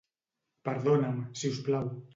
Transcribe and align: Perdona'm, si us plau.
Perdona'm, 0.69 1.23
si 1.43 1.55
us 1.57 1.65
plau. 1.71 1.97